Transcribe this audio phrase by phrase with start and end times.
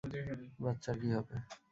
[0.63, 1.35] বাচ্চার কি হবে?